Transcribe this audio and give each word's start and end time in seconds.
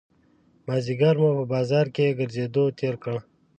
مازیګری 0.65 1.19
مو 1.21 1.29
په 1.37 1.43
بازار 1.53 1.85
کې 1.95 2.15
ګرځېدو 2.19 2.63
تېر 2.79 2.95
کړ. 3.03 3.17